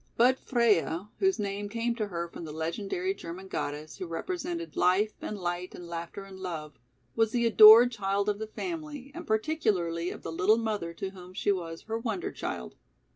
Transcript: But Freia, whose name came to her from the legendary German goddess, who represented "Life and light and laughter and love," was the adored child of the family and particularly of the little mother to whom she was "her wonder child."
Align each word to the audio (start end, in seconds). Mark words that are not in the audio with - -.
But 0.17 0.39
Freia, 0.39 1.09
whose 1.19 1.37
name 1.37 1.69
came 1.69 1.93
to 1.97 2.07
her 2.07 2.27
from 2.27 2.43
the 2.43 2.51
legendary 2.51 3.13
German 3.13 3.47
goddess, 3.47 3.97
who 3.97 4.07
represented 4.07 4.75
"Life 4.75 5.13
and 5.21 5.37
light 5.37 5.75
and 5.75 5.85
laughter 5.87 6.23
and 6.23 6.39
love," 6.39 6.79
was 7.15 7.31
the 7.33 7.45
adored 7.45 7.91
child 7.91 8.27
of 8.27 8.39
the 8.39 8.47
family 8.47 9.11
and 9.13 9.27
particularly 9.27 10.09
of 10.09 10.23
the 10.23 10.31
little 10.31 10.57
mother 10.57 10.91
to 10.95 11.11
whom 11.11 11.35
she 11.35 11.51
was 11.51 11.83
"her 11.83 11.99
wonder 11.99 12.31
child." 12.31 12.73